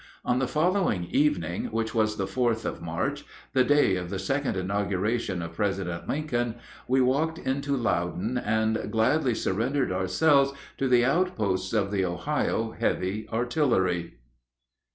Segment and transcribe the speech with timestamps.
[0.25, 4.57] On the following evening, which was the 4th of March, the day of the second
[4.57, 6.55] inauguration of President Lincoln,
[6.87, 13.29] we walked into Loudon and gladly surrendered ourselves to the outposts of the Ohio Heavy
[13.31, 14.15] Artillery.